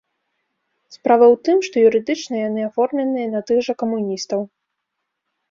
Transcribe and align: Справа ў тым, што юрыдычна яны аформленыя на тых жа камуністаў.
Справа 0.95 1.25
ў 1.33 1.35
тым, 1.47 1.57
што 1.67 1.75
юрыдычна 1.89 2.35
яны 2.49 2.61
аформленыя 2.69 3.27
на 3.35 3.41
тых 3.53 3.57
жа 3.69 3.73
камуністаў. 3.85 4.41